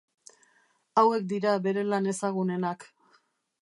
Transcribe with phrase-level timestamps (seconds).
[1.03, 2.93] Hauek dira bere lan ezagunenak.